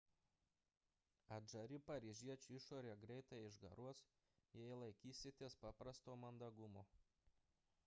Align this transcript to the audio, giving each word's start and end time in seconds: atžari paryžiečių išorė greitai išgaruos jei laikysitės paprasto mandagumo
atžari 1.35 1.79
paryžiečių 1.89 2.55
išorė 2.61 2.95
greitai 3.05 3.41
išgaruos 3.49 4.01
jei 4.63 4.81
laikysitės 4.85 5.61
paprasto 5.67 6.19
mandagumo 6.27 6.87